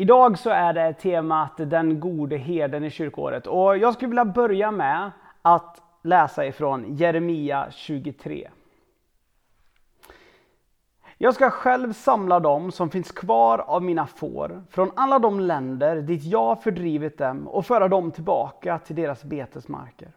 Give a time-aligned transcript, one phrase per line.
[0.00, 4.70] Idag så är det temat Den gode herden i kyrkåret och jag skulle vilja börja
[4.70, 5.10] med
[5.42, 8.50] att läsa ifrån Jeremia 23.
[11.16, 15.96] Jag ska själv samla dem som finns kvar av mina får från alla de länder
[15.96, 20.12] dit jag fördrivit dem och föra dem tillbaka till deras betesmarker.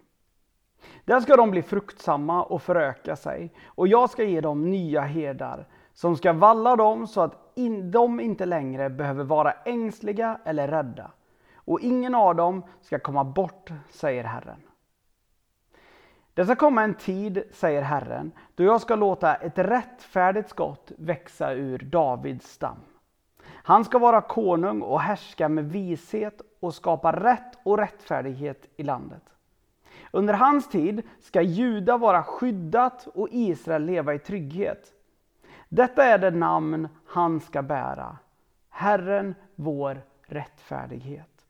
[1.06, 5.68] Där ska de bli fruktsamma och föröka sig och jag ska ge dem nya herdar
[6.02, 11.12] som ska valla dem så att in, de inte längre behöver vara ängsliga eller rädda.
[11.56, 14.62] Och ingen av dem ska komma bort, säger Herren.
[16.34, 21.54] Det ska komma en tid, säger Herren, då jag ska låta ett rättfärdigt skott växa
[21.54, 22.80] ur Davids stam.
[23.48, 29.24] Han ska vara konung och härska med vishet och skapa rätt och rättfärdighet i landet.
[30.12, 34.94] Under hans tid ska Juda vara skyddat och Israel leva i trygghet.
[35.74, 38.18] Detta är det namn han ska bära,
[38.70, 41.46] Herren vår rättfärdighet.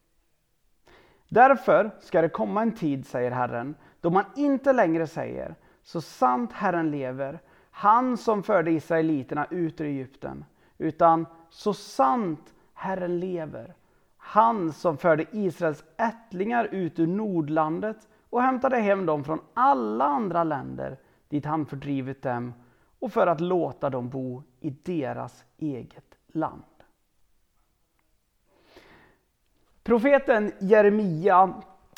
[1.30, 6.52] Därför ska det komma en tid, säger Herren, då man inte längre säger så sant
[6.54, 7.40] Herren lever,
[7.72, 10.46] han som förde israeliterna ut ur Egypten,
[10.78, 13.74] utan så sant Herren lever,
[14.18, 20.44] han som förde Israels ättlingar ut ur Nordlandet och hämtade hem dem från alla andra
[20.44, 20.98] länder
[21.30, 22.54] dit han fördrivit dem
[23.02, 26.64] och för att låta dem bo i deras eget land.
[29.84, 31.54] Profeten Jeremia,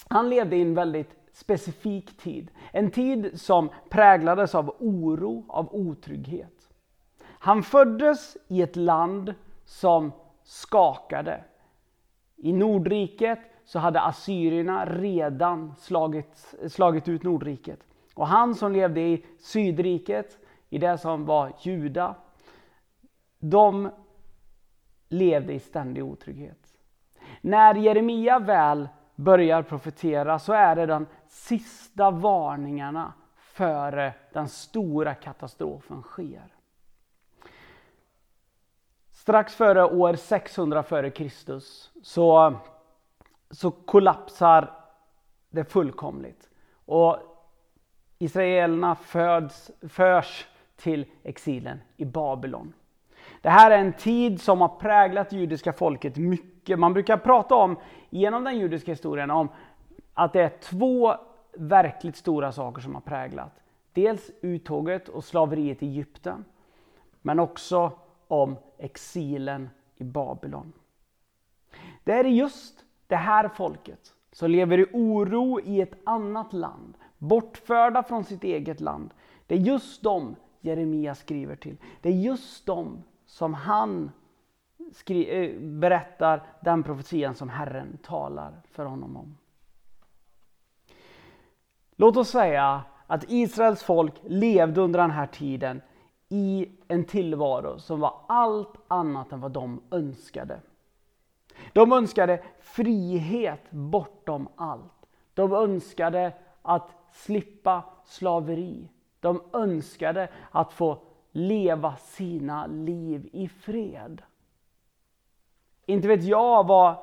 [0.08, 2.52] han levde i en väldigt specifik tid.
[2.72, 6.70] En tid som präglades av oro, av otrygghet.
[7.24, 9.34] Han föddes i ett land
[9.66, 10.12] som
[10.44, 11.44] skakade.
[12.36, 17.80] I Nordriket så hade assyrierna redan slagit, slagit ut Nordriket.
[18.14, 20.38] Och han som levde i Sydriket,
[20.74, 22.16] i det som var Juda,
[23.40, 23.90] de
[25.10, 26.74] levde i ständig otrygghet.
[27.42, 36.02] När Jeremia väl börjar profetera så är det de sista varningarna före den stora katastrofen
[36.02, 36.48] sker.
[39.12, 41.60] Strax före år 600 f.Kr.
[42.04, 42.54] Så,
[43.50, 44.74] så kollapsar
[45.50, 46.50] det fullkomligt.
[46.86, 47.18] Och
[48.18, 50.48] Israelerna föds, förs
[50.84, 52.74] till exilen i Babylon.
[53.42, 56.80] Det här är en tid som har präglat judiska folket mycket.
[56.80, 57.78] Man brukar prata om,
[58.10, 59.50] genom den judiska historien, om
[60.14, 61.16] att det är två
[61.54, 63.60] verkligt stora saker som har präglat.
[63.94, 66.46] Dels uttåget och slaveriet i Egypten,
[67.22, 67.92] men också
[68.28, 70.74] om exilen i Babylon.
[72.04, 72.76] Det är just
[73.08, 78.82] det här folket som lever i oro i ett annat land, bortförda från sitt eget
[78.82, 79.14] land.
[79.48, 81.78] Det är just de Jeremia skriver till.
[82.02, 84.12] Det är just dem som han
[84.92, 89.38] skri- eh, berättar den profetian som Herren talar för honom om.
[91.96, 95.82] Låt oss säga att Israels folk levde under den här tiden
[96.30, 100.60] i en tillvaro som var allt annat än vad de önskade.
[101.74, 105.08] De önskade frihet bortom allt.
[105.34, 108.90] De önskade att slippa slaveri.
[109.24, 110.98] De önskade att få
[111.32, 114.22] leva sina liv i fred.
[115.86, 116.96] Inte vet jag vad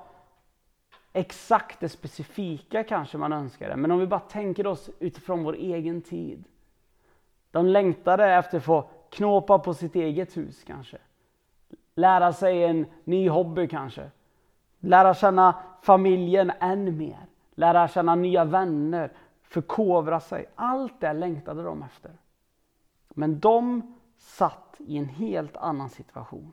[1.12, 6.02] exakt det specifika kanske man önskade, men om vi bara tänker oss utifrån vår egen
[6.02, 6.44] tid.
[7.50, 10.98] De längtade efter att få knåpa på sitt eget hus kanske.
[11.94, 14.10] Lära sig en ny hobby kanske.
[14.80, 17.26] Lära känna familjen än mer.
[17.54, 19.12] Lära känna nya vänner.
[19.50, 20.46] Förkovra sig.
[20.54, 22.12] Allt det längtade de efter.
[23.08, 26.52] Men de satt i en helt annan situation.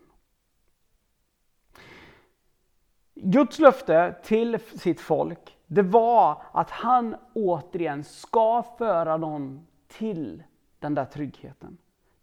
[3.16, 10.44] Guds löfte till sitt folk, det var att han återigen ska föra dem till
[10.80, 11.78] den där tryggheten.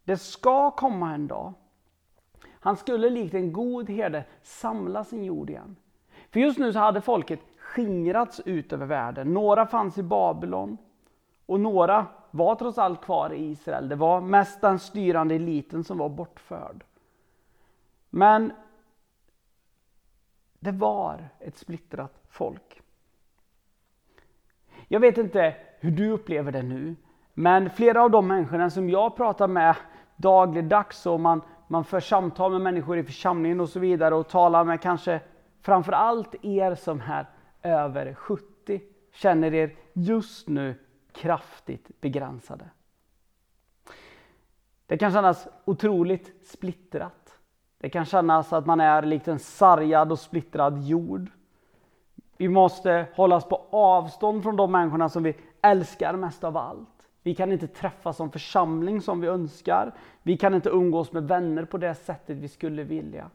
[0.05, 1.53] Det ska komma en dag.
[2.51, 5.77] Han skulle likt en god herde samla sin jord igen.
[6.31, 7.41] För just nu så hade folket
[7.75, 9.35] skingrats ut över världen.
[9.35, 10.79] Några fanns i Babylon
[11.47, 13.89] och några var trots allt kvar i Israel.
[13.89, 16.85] Det var mest den styrande eliten som var bortförd.
[18.11, 18.53] Men
[20.65, 22.83] Det var ett splittrat folk.
[24.89, 26.97] Jag vet inte hur du upplever det nu,
[27.35, 29.77] men flera av de människorna som jag pratar med
[30.17, 34.65] dagligdags och man, man för samtal med människor i församlingen och så vidare och talar
[34.65, 35.21] med kanske
[35.63, 37.27] framför allt er som är
[37.65, 38.81] över 70
[39.13, 40.75] känner er just nu
[41.13, 42.65] kraftigt begränsade.
[44.87, 47.39] Det kan kännas otroligt splittrat.
[47.79, 51.31] Det kan kännas att man är likt en sargad och splittrad jord.
[52.37, 57.09] Vi måste hållas på avstånd från de människorna som vi älskar mest av allt.
[57.23, 59.95] Vi kan inte träffas som församling som vi önskar.
[60.23, 63.31] Vi kan inte umgås med vänner på det sättet vi skulle vilja.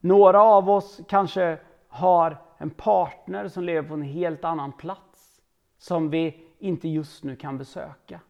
[0.00, 1.58] Några av oss kanske
[1.92, 5.40] har en partner som lever på en helt annan plats
[5.78, 8.20] som vi inte just nu kan besöka.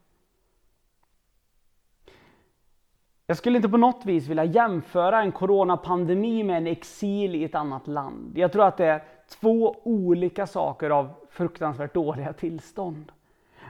[3.26, 7.54] Jag skulle inte på något vis vilja jämföra en coronapandemi med en exil i ett
[7.54, 8.38] annat land.
[8.38, 13.12] Jag tror att det är två olika saker av fruktansvärt dåliga tillstånd.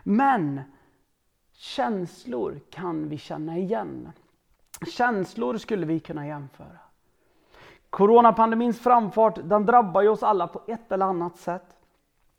[0.05, 0.61] Men
[1.53, 4.13] känslor kan vi känna igen.
[4.97, 6.79] Känslor skulle vi kunna jämföra.
[7.93, 11.77] Coronapandemins framfart den drabbar ju oss alla på ett eller annat sätt.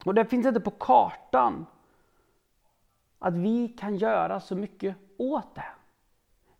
[0.05, 1.65] Och det finns inte på kartan
[3.19, 5.65] att vi kan göra så mycket åt det.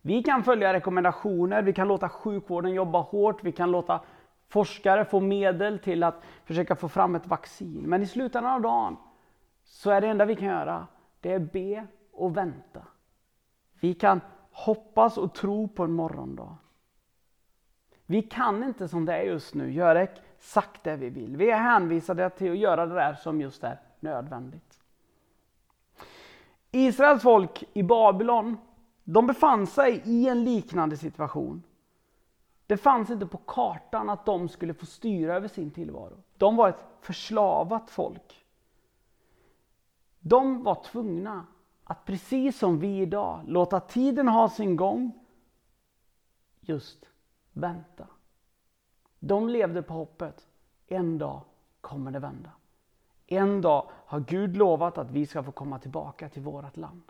[0.00, 4.00] Vi kan följa rekommendationer, vi kan låta sjukvården jobba hårt, vi kan låta
[4.48, 7.82] forskare få medel till att försöka få fram ett vaccin.
[7.86, 8.96] Men i slutändan av dagen
[9.64, 10.86] så är det enda vi kan göra,
[11.20, 12.82] det är be och vänta.
[13.80, 14.20] Vi kan
[14.50, 16.56] hoppas och tro på en morgondag.
[18.06, 21.36] Vi kan inte som det är just nu göra exakt det vi vill.
[21.36, 24.80] Vi är hänvisade till att göra det där som just är nödvändigt.
[26.70, 28.56] Israels folk i Babylon,
[29.04, 31.62] de befann sig i en liknande situation.
[32.66, 36.16] Det fanns inte på kartan att de skulle få styra över sin tillvaro.
[36.36, 38.44] De var ett förslavat folk.
[40.20, 41.46] De var tvungna
[41.84, 45.12] att precis som vi idag låta tiden ha sin gång.
[46.60, 47.06] Just
[47.54, 48.06] vänta.
[49.18, 50.46] De levde på hoppet.
[50.86, 51.40] En dag
[51.80, 52.50] kommer det vända.
[53.26, 57.02] En dag har Gud lovat att vi ska få komma tillbaka till vårt land.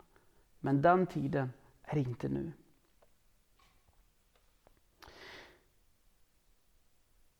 [0.59, 1.53] Men den tiden
[1.83, 2.51] är inte nu.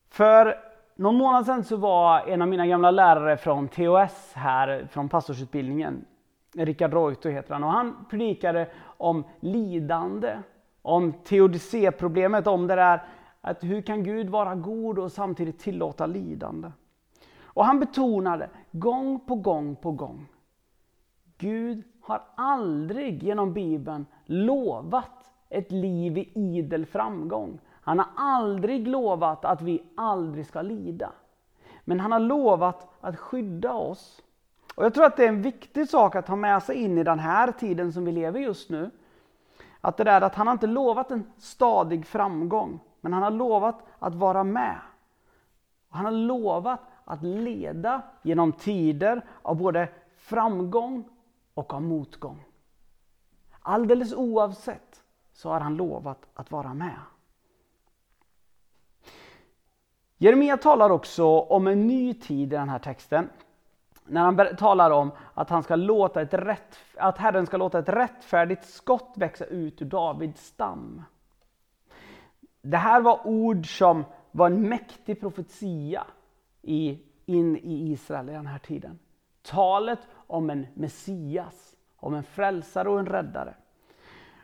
[0.08, 0.58] För
[0.94, 6.04] någon månad sedan så var en av mina gamla lärare från TOS här, från pastorsutbildningen,
[6.52, 10.38] Rickard Reuter heter han, och han predikade om lidande,
[10.86, 13.02] om teodicéproblemet, om det där
[13.40, 16.72] att hur kan Gud vara god och samtidigt tillåta lidande?
[17.42, 20.26] Och han betonade gång på gång på gång,
[21.38, 27.60] Gud har aldrig genom Bibeln lovat ett liv i idel framgång.
[27.70, 31.12] Han har aldrig lovat att vi aldrig ska lida.
[31.84, 34.22] Men han har lovat att skydda oss.
[34.74, 37.04] Och Jag tror att det är en viktig sak att ha med sig in i
[37.04, 38.90] den här tiden som vi lever just nu.
[39.86, 43.82] Att det där att han har inte lovat en stadig framgång, men han har lovat
[43.98, 44.80] att vara med.
[45.88, 51.08] Han har lovat att leda genom tider av både framgång
[51.54, 52.44] och av motgång.
[53.60, 55.02] Alldeles oavsett
[55.32, 56.98] så har han lovat att vara med.
[60.18, 63.28] Jeremia talar också om en ny tid i den här texten.
[64.08, 67.88] När han talar om att, han ska låta ett rätt, att Herren ska låta ett
[67.88, 71.02] rättfärdigt skott växa ut ur Davids stam.
[72.62, 76.06] Det här var ord som var en mäktig profetia
[76.62, 78.98] i, in i Israel i den här tiden.
[79.42, 83.54] Talet om en Messias, om en frälsare och en räddare.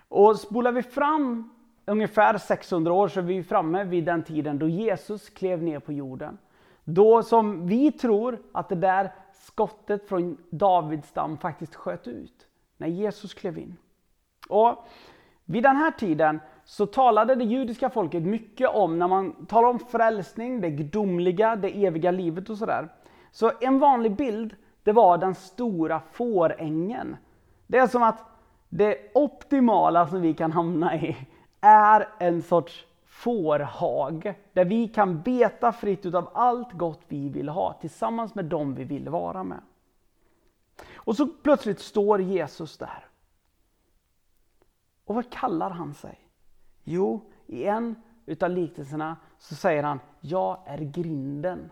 [0.09, 1.51] Och spolar vi fram
[1.85, 5.93] ungefär 600 år så är vi framme vid den tiden då Jesus klev ner på
[5.93, 6.39] jorden.
[6.85, 12.47] Då som vi tror att det där skottet från Davids stam faktiskt sköt ut.
[12.77, 13.77] När Jesus klev in.
[14.49, 14.87] Och
[15.45, 19.79] vid den här tiden så talade det judiska folket mycket om, när man talar om
[19.79, 22.89] frälsning, det gudomliga, det eviga livet och sådär.
[23.31, 27.17] Så en vanlig bild, det var den stora fårängen.
[27.67, 28.25] Det är som att
[28.69, 31.17] det optimala som vi kan hamna i
[31.61, 37.73] är en sorts fårhage där vi kan beta fritt utav allt gott vi vill ha
[37.73, 39.61] tillsammans med dem vi vill vara med.
[40.95, 43.07] Och så plötsligt står Jesus där.
[45.05, 46.19] Och vad kallar han sig?
[46.85, 51.71] Jo, i en utav liknelserna så säger han, jag är grinden.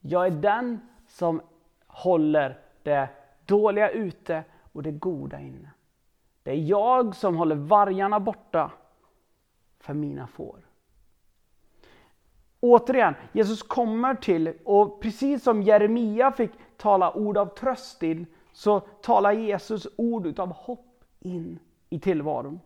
[0.00, 1.40] Jag är den som
[1.86, 3.08] håller det
[3.46, 5.70] dåliga ute och det goda inne.
[6.42, 8.70] Det är jag som håller vargarna borta
[9.86, 10.60] för mina får.
[12.60, 18.80] återigen, Jesus kommer till, och precis som Jeremia fick tala ord av tröst in, så
[18.80, 22.60] talar Jesus ord av hopp in i tillvaron.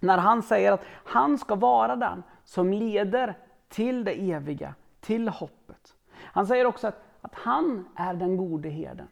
[0.00, 3.38] När han säger att han ska vara den som leder
[3.68, 5.94] till det eviga, till hoppet.
[6.12, 9.08] Han säger också att, att han är den gode herden.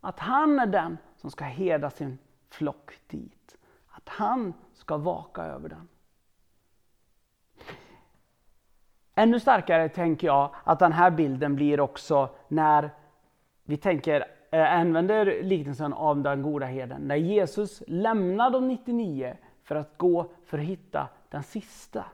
[0.00, 2.18] Att han är den som ska heda sin
[2.50, 3.56] flock dit.
[3.88, 5.88] Att han ska vaka över den.
[9.20, 12.90] Ännu starkare tänker jag att den här bilden blir också när
[13.64, 17.00] vi tänker, eh, använder liknelsen av den goda herden.
[17.00, 22.04] När Jesus lämnar de 99 för att gå för att hitta den sista.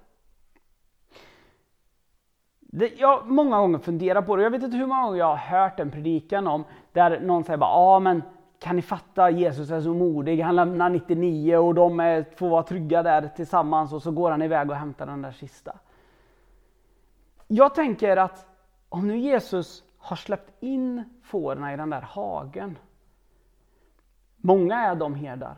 [2.61, 4.43] Det, jag många gånger funderat på det.
[4.43, 7.59] Jag vet inte hur många gånger jag har hört en predikan om där någon säger
[7.59, 8.23] bara, ja men
[8.59, 12.63] kan ni fatta Jesus är så modig, han lämnar 99 och de är, får vara
[12.63, 15.79] trygga där tillsammans och så går han iväg och hämtar den där sista.
[17.47, 18.47] Jag tänker att
[18.89, 22.79] om nu Jesus har släppt in fåren i den där hagen.
[24.37, 25.57] Många är de herdar,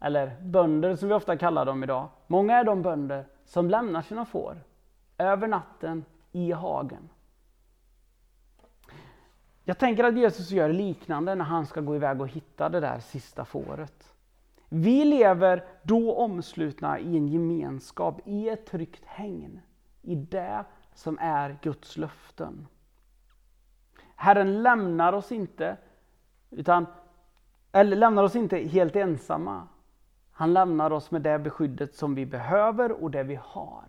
[0.00, 2.08] eller bönder som vi ofta kallar dem idag.
[2.26, 4.56] Många är de bönder som lämnar sina får
[5.18, 7.08] över natten i hagen.
[9.64, 12.98] Jag tänker att Jesus gör liknande när han ska gå iväg och hitta det där
[12.98, 14.14] sista fåret.
[14.68, 19.60] Vi lever då omslutna i en gemenskap, i ett tryggt hägn.
[20.02, 20.64] I det
[20.96, 22.66] som är Guds löften.
[24.14, 25.76] Herren lämnar oss inte,
[26.50, 26.86] utan,
[27.72, 29.68] eller lämnar oss inte helt ensamma.
[30.32, 33.84] Han lämnar oss med det beskyddet som vi behöver och det vi har.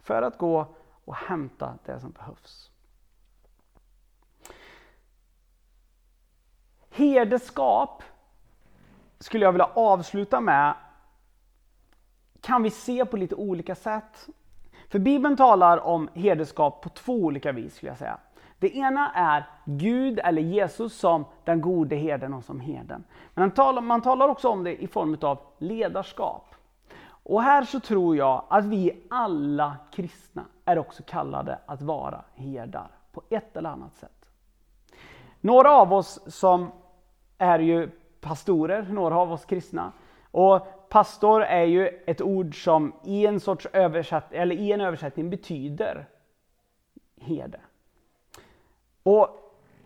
[0.00, 0.66] För att gå
[1.04, 2.70] och hämta det som behövs.
[6.90, 8.02] Herdeskap
[9.18, 10.74] skulle jag vilja avsluta med
[12.40, 14.28] kan vi se på lite olika sätt.
[14.88, 18.18] För Bibeln talar om herdeskap på två olika vis skulle jag säga.
[18.58, 23.04] Det ena är Gud eller Jesus som den gode herden och som herden.
[23.34, 23.52] Men
[23.82, 26.54] man talar också om det i form av ledarskap.
[27.22, 32.90] Och här så tror jag att vi alla kristna är också kallade att vara herdar
[33.12, 34.30] på ett eller annat sätt.
[35.40, 36.70] Några av oss som
[37.38, 37.90] är ju
[38.20, 39.92] pastorer, några av oss kristna.
[40.30, 45.30] Och pastor är ju ett ord som i en sorts översätt, eller i en översättning
[45.30, 46.08] betyder
[47.20, 47.60] herde.
[49.02, 49.28] Och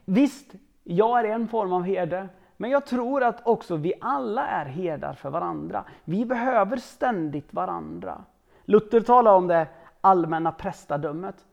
[0.05, 0.53] visst,
[0.85, 5.13] jag är en form av herde, men jag tror att också vi alla är herdar
[5.13, 5.85] för varandra.
[6.05, 8.25] Vi behöver ständigt varandra.
[8.65, 9.67] Luther talar om det
[10.01, 11.47] allmänna prästadömet.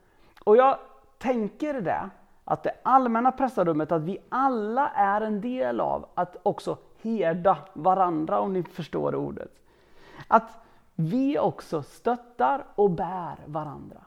[0.44, 0.78] Och jag
[1.18, 2.10] tänker det,
[2.44, 8.40] att det allmänna prästadömet, att vi alla är en del av att också herda varandra,
[8.40, 9.62] om ni förstår ordet.
[10.28, 10.60] Att
[10.96, 14.02] vi också stöttar och bär varandra.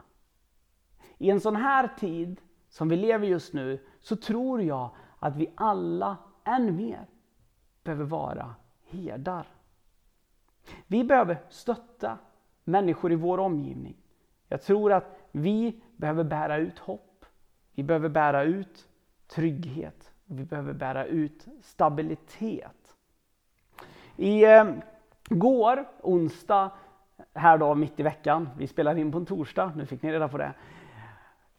[1.17, 5.53] I en sån här tid som vi lever just nu så tror jag att vi
[5.55, 7.05] alla än mer
[7.83, 8.55] behöver vara
[8.89, 9.47] herdar.
[10.87, 12.17] Vi behöver stötta
[12.63, 13.95] människor i vår omgivning.
[14.47, 17.25] Jag tror att vi behöver bära ut hopp.
[17.71, 18.89] Vi behöver bära ut
[19.27, 20.11] trygghet.
[20.25, 22.82] Vi behöver bära ut stabilitet.
[24.17, 24.65] I eh,
[25.29, 26.71] går, onsdag,
[27.33, 30.27] här då mitt i veckan, vi spelar in på en torsdag, nu fick ni reda
[30.27, 30.53] på det.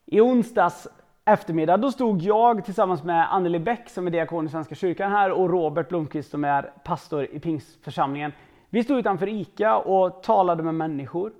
[0.06, 0.88] I onsdags
[1.24, 5.30] eftermiddag, då stod jag tillsammans med Anneli Bäck som är diakon i Svenska kyrkan här
[5.30, 8.32] och Robert Blomqvist som är pastor i Pingstförsamlingen.
[8.70, 11.32] Vi stod utanför ICA och talade med människor.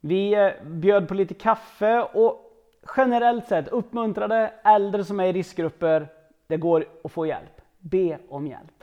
[0.00, 2.50] Vi eh, bjöd på lite kaffe och
[2.96, 6.08] generellt sett uppmuntrade äldre som är i riskgrupper,
[6.46, 7.60] det går att få hjälp.
[7.78, 8.79] Be om hjälp.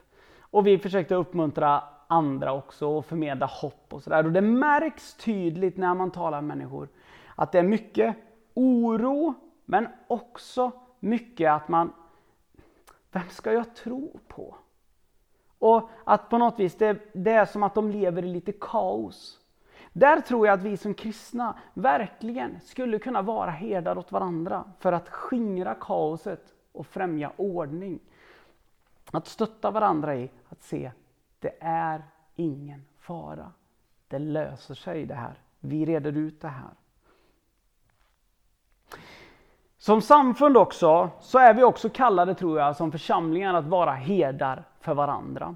[0.52, 4.26] Och vi försökte uppmuntra andra också och förmedla hopp och sådär.
[4.26, 6.90] Och det märks tydligt när man talar med människor
[7.36, 8.16] att det är mycket
[8.54, 9.34] oro
[9.66, 11.94] men också mycket att man,
[13.12, 14.56] vem ska jag tro på?
[15.60, 19.40] Och att på något vis, det, det är som att de lever i lite kaos.
[19.94, 24.92] Där tror jag att vi som kristna verkligen skulle kunna vara herdar åt varandra för
[24.94, 28.00] att skingra kaoset och främja ordning.
[29.12, 30.92] Att stötta varandra i att se,
[31.40, 32.04] det är
[32.36, 33.52] ingen fara.
[34.08, 35.42] Det löser sig det här.
[35.60, 36.72] Vi reder ut det här.
[39.78, 44.64] Som samfund också, så är vi också kallade tror jag som församlingar att vara herdar
[44.80, 45.56] för varandra.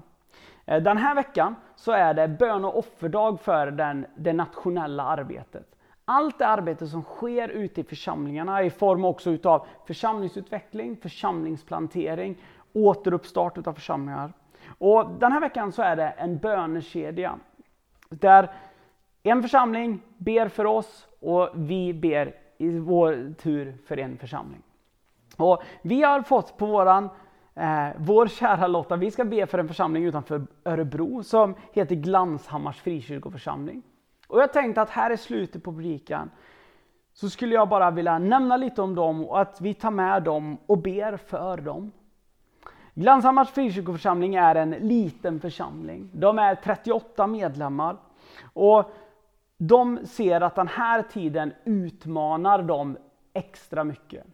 [0.64, 5.66] Eh, den här veckan så är det bön och offerdag för den, det nationella arbetet.
[6.04, 12.36] Allt det arbete som sker ute i församlingarna i form också utav församlingsutveckling, församlingsplantering,
[12.72, 14.32] återuppstart av församlingar.
[14.78, 17.38] Och den här veckan så är det en bönekedja
[18.08, 18.50] där
[19.22, 24.62] en församling ber för oss och vi ber i vår tur för en församling.
[25.36, 27.08] Och vi har fått på våran
[27.54, 32.80] Eh, vår kära Lotta, vi ska be för en församling utanför Örebro som heter Glanshammars
[32.80, 33.82] frikyrkoförsamling.
[34.28, 36.30] Och jag tänkte att här är slutet på predikan
[37.12, 40.58] så skulle jag bara vilja nämna lite om dem och att vi tar med dem
[40.66, 41.92] och ber för dem.
[42.94, 46.10] Glanshammars frikyrkoförsamling är en liten församling.
[46.12, 47.96] De är 38 medlemmar.
[48.52, 48.90] Och
[49.58, 52.98] de ser att den här tiden utmanar dem
[53.32, 54.26] extra mycket.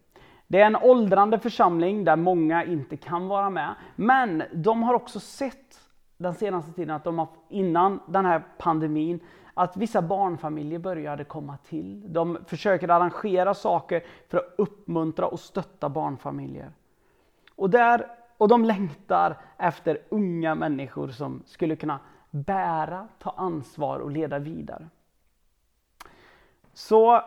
[0.46, 3.74] Det är en åldrande församling där många inte kan vara med.
[3.96, 5.80] Men de har också sett
[6.16, 9.20] den senaste tiden, att de har, innan den här pandemin,
[9.54, 12.12] att vissa barnfamiljer började komma till.
[12.12, 16.70] De försöker arrangera saker för att uppmuntra och stötta barnfamiljer.
[17.56, 18.06] Och, där,
[18.38, 24.88] och de längtar efter unga människor som skulle kunna bära, ta ansvar och leda vidare.
[26.72, 27.22] Så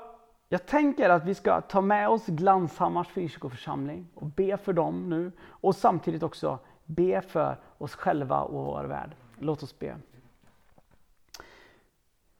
[0.50, 5.32] jag tänker att vi ska ta med oss Glanshammars frikyrkoförsamling och be för dem nu
[5.48, 9.15] och samtidigt också be för oss själva och vår värld.
[9.39, 9.96] Låt oss be.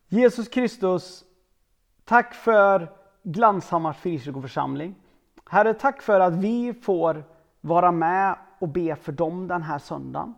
[0.08, 1.24] Jesus Kristus,
[2.04, 2.92] tack för
[3.24, 4.96] Glanshammars frikyrkoförsamling.
[5.50, 7.24] Herre, tack för att vi får
[7.62, 10.34] vara med och be för dem den här söndagen.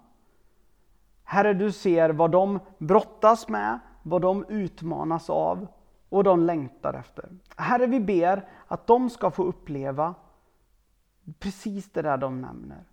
[1.24, 5.68] Herre, du ser vad de brottas med, vad de utmanas av
[6.10, 7.30] och de längtar efter.
[7.56, 10.15] Herre, vi ber att de ska få uppleva
[11.39, 12.84] precis det där de nämner.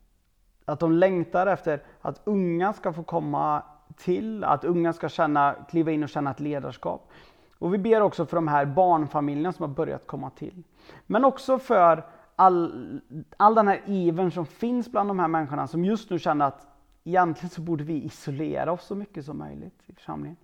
[0.65, 3.63] Att de längtar efter att unga ska få komma
[3.97, 7.11] till, att unga ska känna, kliva in och känna ett ledarskap.
[7.59, 10.63] Och vi ber också för de här barnfamiljerna som har börjat komma till.
[11.07, 12.05] Men också för
[12.41, 13.01] all,
[13.37, 16.67] all den här ivern som finns bland de här människorna som just nu känner att
[17.05, 20.37] egentligen så borde vi isolera oss så mycket som möjligt i församlingen.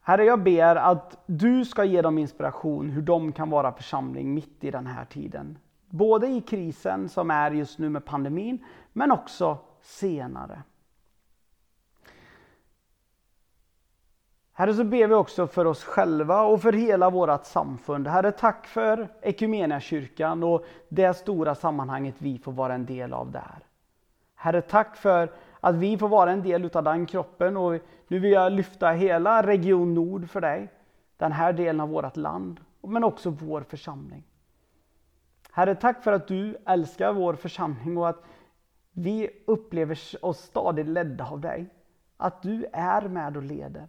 [0.00, 4.64] Herre, jag ber att du ska ge dem inspiration hur de kan vara församling mitt
[4.64, 5.58] i den här tiden.
[5.88, 10.62] Både i krisen som är just nu med pandemin, men också senare.
[14.60, 18.06] Herre, så ber vi också för oss själva och för hela vårt samfund.
[18.06, 23.58] Herre, tack för kyrkan och det stora sammanhanget vi får vara en del av där.
[24.34, 28.32] Herre, tack för att vi får vara en del av den kroppen och nu vill
[28.32, 30.72] jag lyfta hela Region Nord för dig.
[31.16, 34.24] Den här delen av vårt land, men också vår församling.
[35.52, 38.24] Herre, tack för att du älskar vår församling och att
[38.92, 41.66] vi upplever oss stadigt ledda av dig.
[42.16, 43.86] Att du är med och leder.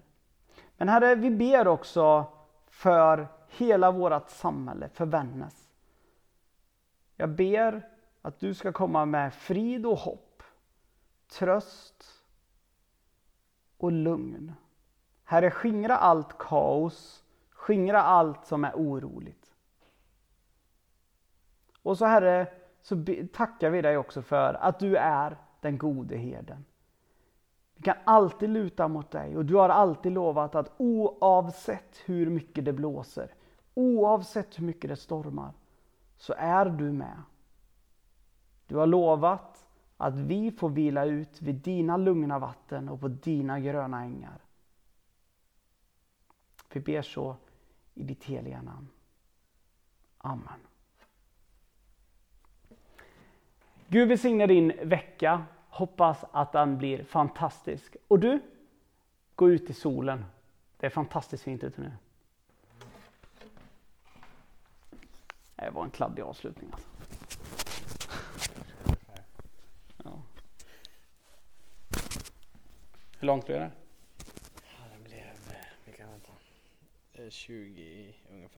[0.81, 2.25] Men Herre, vi ber också
[2.67, 5.69] för hela vårt samhälle, för Vännäs.
[7.15, 7.87] Jag ber
[8.21, 10.43] att du ska komma med frid och hopp,
[11.27, 12.23] tröst
[13.77, 14.53] och lugn.
[15.23, 19.51] Herre, skingra allt kaos, skingra allt som är oroligt.
[21.81, 22.47] Och så Herre,
[22.81, 26.65] så tackar vi dig också för att du är den gode herden.
[27.81, 32.65] Vi kan alltid luta mot dig och du har alltid lovat att oavsett hur mycket
[32.65, 33.33] det blåser,
[33.73, 35.53] oavsett hur mycket det stormar,
[36.17, 37.21] så är du med.
[38.67, 39.67] Du har lovat
[39.97, 44.41] att vi får vila ut vid dina lugna vatten och på dina gröna ängar.
[46.73, 47.35] Vi ber så
[47.93, 48.87] i ditt heliga namn.
[50.17, 50.59] Amen.
[53.87, 55.45] Gud välsigne din vecka.
[55.73, 57.95] Hoppas att den blir fantastisk.
[58.07, 58.39] Och du,
[59.35, 60.25] gå ut i solen.
[60.77, 61.91] Det är fantastiskt fint ute nu.
[65.55, 66.69] Det var en kladdig avslutning.
[66.73, 66.87] Alltså.
[70.03, 70.21] Ja.
[73.19, 73.71] Hur långt blev det?
[74.57, 75.25] Ja, det blev,
[75.85, 76.31] vi kan vänta,
[77.13, 78.49] eh, 20 ungefär.